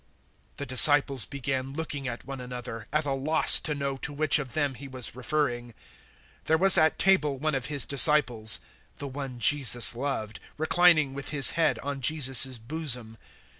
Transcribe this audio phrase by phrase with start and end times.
[0.53, 4.39] 013:022 The disciples began looking at one another, at a loss to know to which
[4.39, 5.65] of them He was referring.
[5.65, 5.73] 013:023
[6.45, 8.59] There was at table one of His disciples
[8.97, 13.15] the one Jesus loved reclining with his head on Jesus's bosom.